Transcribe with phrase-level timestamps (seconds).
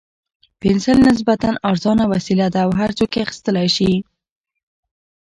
[0.61, 3.91] پنسل نسبتاً ارزانه وسیله ده او هر څوک یې اخیستلای شي.